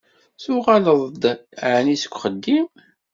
[0.43, 1.23] Tuɣaleḍ-d
[1.75, 2.67] ɛni seg uxeddim?